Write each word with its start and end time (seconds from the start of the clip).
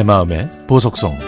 내 0.00 0.04
마음의 0.04 0.48
보석성 0.66 1.18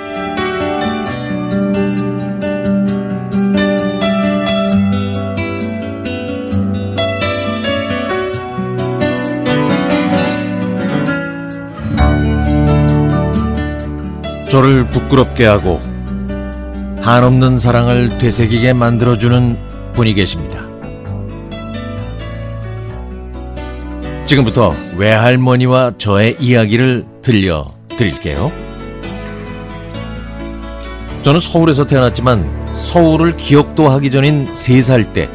저를 14.48 14.84
부끄럽게 14.86 15.45
하고 15.45 15.79
한없는 17.02 17.59
사랑을 17.59 18.16
되새기게 18.16 18.73
만들어주는 18.73 19.93
분이 19.93 20.14
계십니다. 20.14 20.62
지금부터 24.25 24.75
외할머니와 24.97 25.98
저의 25.98 26.39
이야기를 26.41 27.05
들려 27.20 27.81
드릴게요. 28.02 28.51
저는 31.23 31.38
서울에서 31.38 31.87
태어났지만 31.87 32.75
서울을 32.75 33.37
기억도 33.37 33.88
하기 33.91 34.11
전인 34.11 34.52
3살 34.55 35.12
때 35.12 35.28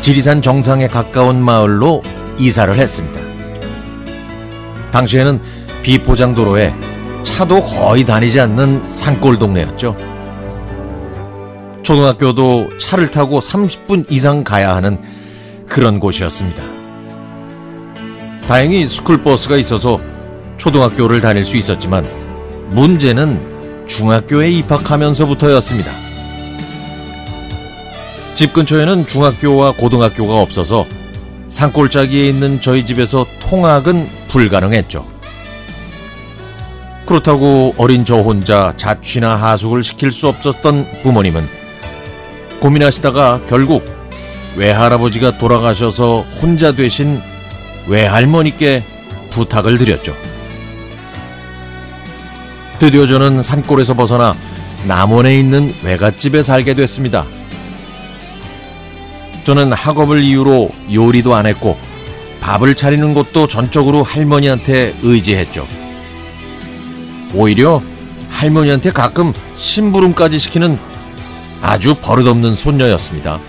지리산 0.00 0.42
정상에 0.42 0.88
가까운 0.88 1.40
마을로 1.40 2.02
이사를 2.38 2.74
했습니다. 2.74 3.20
당시에는 4.90 5.40
비포장도로에 5.82 6.74
차도 7.22 7.62
거의 7.62 8.04
다니지 8.04 8.40
않는 8.40 8.90
산골 8.90 9.38
동네였죠. 9.38 9.96
초등학교도 11.82 12.78
차를 12.78 13.10
타고 13.10 13.38
30분 13.38 14.06
이상 14.10 14.42
가야 14.42 14.74
하는 14.74 14.98
그런 15.68 16.00
곳이었습니다. 16.00 16.62
다행히 18.48 18.88
스쿨버스가 18.88 19.56
있어서 19.58 20.00
초등학교를 20.60 21.22
다닐 21.22 21.46
수 21.46 21.56
있었지만 21.56 22.06
문제는 22.68 23.86
중학교에 23.86 24.50
입학하면서부터였습니다. 24.50 25.90
집 28.34 28.52
근처에는 28.52 29.06
중학교와 29.06 29.72
고등학교가 29.72 30.38
없어서 30.40 30.86
산골짜기에 31.48 32.28
있는 32.28 32.60
저희 32.60 32.84
집에서 32.84 33.24
통학은 33.40 34.06
불가능했죠. 34.28 35.06
그렇다고 37.06 37.74
어린 37.78 38.04
저 38.04 38.16
혼자 38.16 38.74
자취나 38.76 39.34
하숙을 39.36 39.82
시킬 39.82 40.12
수 40.12 40.28
없었던 40.28 41.02
부모님은 41.02 41.48
고민하시다가 42.60 43.46
결국 43.48 43.84
외할아버지가 44.56 45.38
돌아가셔서 45.38 46.20
혼자 46.20 46.72
되신 46.72 47.20
외할머니께 47.88 48.84
부탁을 49.30 49.78
드렸죠. 49.78 50.29
드디어 52.80 53.06
저는 53.06 53.42
산골에서 53.42 53.92
벗어나 53.92 54.34
남원에 54.86 55.38
있는 55.38 55.70
외갓집에 55.84 56.42
살게 56.42 56.72
됐습니다. 56.72 57.26
저는 59.44 59.70
학업을 59.70 60.24
이유로 60.24 60.70
요리도 60.90 61.34
안 61.34 61.44
했고 61.44 61.76
밥을 62.40 62.74
차리는 62.74 63.12
것도 63.12 63.48
전적으로 63.48 64.02
할머니한테 64.02 64.94
의지했죠. 65.02 65.68
오히려 67.34 67.82
할머니한테 68.30 68.92
가끔 68.92 69.34
심부름까지 69.56 70.38
시키는 70.38 70.78
아주 71.60 71.94
버릇없는 71.96 72.56
손녀였습니다. 72.56 73.40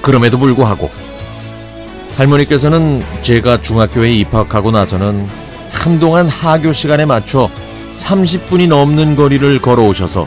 그럼에도 0.00 0.38
불구하고 0.38 0.90
할머니께서는 2.16 3.02
제가 3.20 3.60
중학교에 3.60 4.10
입학하고 4.14 4.70
나서는 4.70 5.45
한동안 5.86 6.28
하교 6.28 6.72
시간에 6.72 7.04
맞춰 7.06 7.48
30분이 7.92 8.66
넘는 8.66 9.14
거리를 9.14 9.60
걸어오셔서 9.60 10.26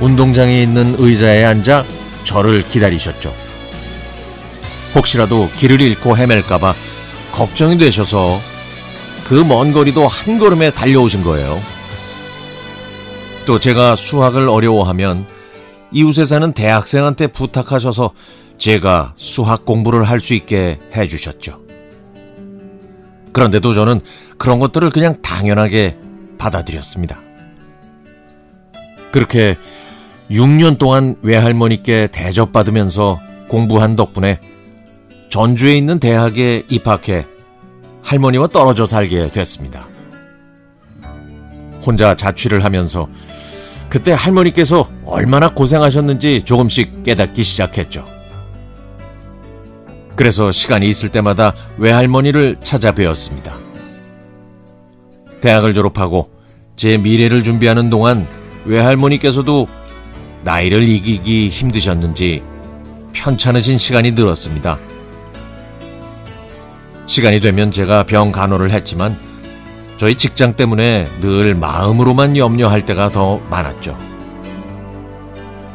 운동장에 0.00 0.60
있는 0.60 0.96
의자에 0.98 1.44
앉아 1.44 1.84
저를 2.24 2.66
기다리셨죠. 2.66 3.32
혹시라도 4.96 5.48
길을 5.52 5.80
잃고 5.80 6.16
헤맬까봐 6.16 6.74
걱정이 7.30 7.78
되셔서 7.78 8.40
그 9.24 9.44
먼 9.44 9.72
거리도 9.72 10.08
한 10.08 10.40
걸음에 10.40 10.72
달려오신 10.72 11.22
거예요. 11.22 11.62
또 13.44 13.60
제가 13.60 13.94
수학을 13.94 14.48
어려워하면 14.48 15.24
이웃에 15.92 16.24
사는 16.24 16.52
대학생한테 16.52 17.28
부탁하셔서 17.28 18.10
제가 18.58 19.14
수학 19.16 19.64
공부를 19.64 20.02
할 20.02 20.18
수 20.18 20.34
있게 20.34 20.80
해주셨죠. 20.96 21.62
그런데도 23.32 23.74
저는 23.74 24.00
그런 24.38 24.58
것들을 24.58 24.90
그냥 24.90 25.20
당연하게 25.22 25.96
받아들였습니다. 26.38 27.20
그렇게 29.12 29.56
6년 30.30 30.78
동안 30.78 31.16
외할머니께 31.22 32.08
대접받으면서 32.08 33.20
공부한 33.48 33.94
덕분에 33.96 34.40
전주에 35.28 35.76
있는 35.76 35.98
대학에 35.98 36.64
입학해 36.68 37.26
할머니와 38.02 38.48
떨어져 38.48 38.86
살게 38.86 39.28
됐습니다. 39.28 39.86
혼자 41.84 42.14
자취를 42.14 42.64
하면서 42.64 43.08
그때 43.88 44.12
할머니께서 44.12 44.88
얼마나 45.04 45.48
고생하셨는지 45.50 46.42
조금씩 46.42 47.02
깨닫기 47.04 47.42
시작했죠. 47.42 48.06
그래서 50.16 50.50
시간이 50.52 50.88
있을 50.88 51.10
때마다 51.10 51.54
외할머니를 51.78 52.56
찾아뵈었습니다. 52.62 53.63
대학을 55.44 55.74
졸업하고 55.74 56.30
제 56.74 56.96
미래를 56.96 57.44
준비하는 57.44 57.90
동안 57.90 58.26
외할머니께서도 58.64 59.68
나이를 60.42 60.88
이기기 60.88 61.50
힘드셨는지 61.50 62.42
편찮으신 63.12 63.76
시간이 63.76 64.12
늘었습니다. 64.12 64.78
시간이 67.04 67.40
되면 67.40 67.70
제가 67.70 68.04
병 68.04 68.32
간호를 68.32 68.70
했지만 68.70 69.18
저희 69.98 70.14
직장 70.16 70.56
때문에 70.56 71.08
늘 71.20 71.54
마음으로만 71.54 72.38
염려할 72.38 72.86
때가 72.86 73.10
더 73.10 73.38
많았죠. 73.50 73.98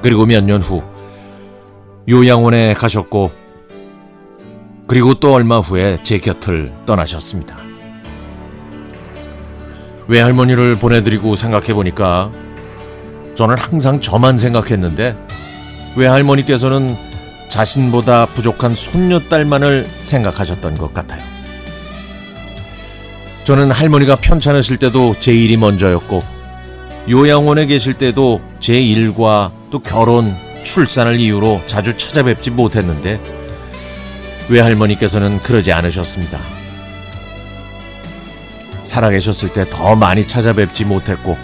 그리고 0.02 0.26
몇 0.26 0.44
년 0.44 0.62
후 0.62 0.82
요양원에 2.10 2.74
가셨고 2.74 3.32
그리고 4.88 5.14
또 5.14 5.32
얼마 5.32 5.60
후에 5.60 6.00
제 6.02 6.18
곁을 6.18 6.74
떠나셨습니다. 6.88 7.69
외할머니를 10.10 10.76
보내드리고 10.76 11.36
생각해보니까 11.36 12.32
저는 13.36 13.58
항상 13.58 14.02
저만 14.02 14.38
생각했는데 14.38 15.16
외할머니께서는 15.96 16.98
자신보다 17.50 18.26
부족한 18.26 18.76
손녀딸만을 18.76 19.86
생각하셨던 19.86 20.76
것 20.76 20.94
같아요. 20.94 21.24
저는 23.44 23.72
할머니가 23.72 24.18
편찮으실 24.18 24.78
때도 24.78 25.16
제 25.20 25.34
일이 25.34 25.58
먼저였고 25.58 26.22
요양원에 27.10 27.68
계실 27.68 27.94
때도 27.94 28.42
제 28.60 28.80
일과 28.80 29.52
또 29.72 29.80
결혼, 29.80 30.36
출산을 30.64 31.20
이유로 31.20 31.62
자주 31.66 31.96
찾아뵙지 31.96 32.52
못했는데 32.52 33.20
외할머니께서는 34.50 35.42
그러지 35.42 35.72
않으셨습니다. 35.72 36.59
살아계셨을 38.90 39.50
때 39.54 39.70
더 39.70 39.96
많이 39.96 40.26
찾아뵙지 40.28 40.86
못했고 40.86 41.38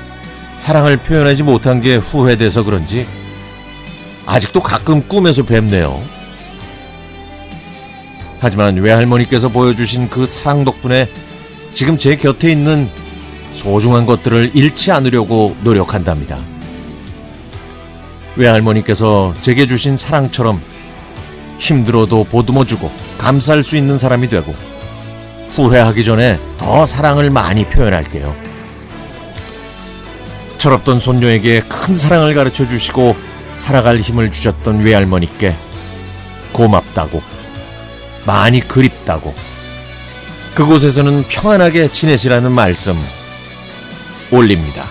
사랑을 0.56 0.97
표현하지 0.97 1.44
못한 1.44 1.79
게 1.79 1.95
후회돼서 1.95 2.63
그런지 2.63 3.06
아직도 4.25 4.61
가끔 4.61 5.07
꿈에서 5.07 5.44
뵙네요. 5.44 6.01
하지만 8.39 8.75
외할머니께서 8.77 9.50
보여주신 9.50 10.09
그 10.09 10.25
사랑 10.25 10.65
덕분에 10.65 11.09
지금 11.74 11.97
제 11.97 12.15
곁에 12.15 12.51
있는 12.51 12.89
소중한 13.53 14.06
것들을 14.06 14.51
잃지 14.53 14.92
않으려고 14.92 15.56
노력한답니다. 15.62 16.39
외할머니께서 18.36 19.33
제게 19.42 19.68
주신 19.68 19.97
사랑처럼 19.97 20.62
힘들어도 21.59 22.25
보듬어주고 22.25 22.92
감사할 23.18 23.63
수 23.63 23.77
있는 23.77 23.97
사람이 23.97 24.30
되고 24.30 24.53
후회하기 25.56 26.04
전에 26.04 26.38
더 26.57 26.86
사랑을 26.86 27.30
많이 27.30 27.66
표현할게요. 27.66 28.36
철없던 30.57 31.00
손녀에게 31.00 31.62
큰 31.62 31.96
사랑을 31.96 32.34
가르쳐 32.34 32.68
주시고 32.68 33.16
살아갈 33.54 34.00
힘을 34.00 34.31
주셨던 34.31 34.81
외할머니께 34.81 35.56
고맙다고 36.52 37.22
많이 38.25 38.60
그립다고 38.60 39.34
그곳에서는 40.56 41.25
평안하게 41.28 41.90
지내시라는 41.90 42.52
말씀 42.52 43.00
올립니다. 44.31 44.86